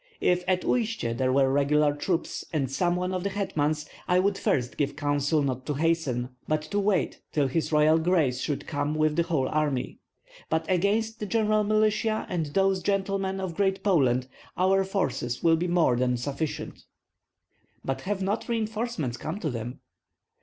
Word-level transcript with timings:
If 0.19 0.43
at 0.47 0.63
Uistsie 0.63 1.15
there 1.15 1.31
were 1.31 1.51
regular 1.53 1.93
troops 1.95 2.43
and 2.51 2.71
some 2.71 2.95
one 2.95 3.13
of 3.13 3.21
the 3.23 3.29
hetmans, 3.29 3.87
I 4.07 4.19
first 4.31 4.71
would 4.71 4.77
give 4.79 4.95
counsel 4.95 5.43
not 5.43 5.67
to 5.67 5.75
hasten, 5.75 6.29
but 6.47 6.63
to 6.71 6.79
wait 6.79 7.21
till 7.31 7.47
his 7.47 7.71
royal 7.71 7.99
Grace 7.99 8.41
should 8.41 8.65
come 8.65 8.95
with 8.95 9.15
the 9.15 9.21
whole 9.21 9.47
army; 9.47 9.99
but 10.49 10.65
against 10.67 11.19
the 11.19 11.27
general 11.27 11.63
militia 11.63 12.25
and 12.29 12.47
those 12.47 12.81
gentlemen 12.81 13.39
of 13.39 13.53
Great 13.53 13.83
Poland 13.83 14.27
our 14.57 14.83
forces 14.83 15.43
will 15.43 15.55
be 15.55 15.67
more 15.67 15.95
than 15.95 16.17
sufficient." 16.17 16.85
"But 17.85 18.01
have 18.01 18.23
not 18.23 18.49
reinforcements 18.49 19.17
come 19.17 19.39
to 19.39 19.51
them?" 19.51 19.81